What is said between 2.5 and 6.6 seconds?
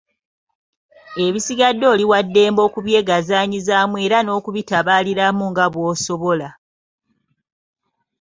okubyegazaanyizaamu era n’okubitabaaliramu nga bw’osobola.